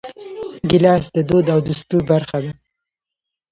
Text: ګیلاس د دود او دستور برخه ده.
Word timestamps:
ګیلاس 0.69 1.03
د 1.15 1.17
دود 1.29 1.45
او 1.53 1.59
دستور 1.67 2.01
برخه 2.11 2.37
ده. 2.43 2.51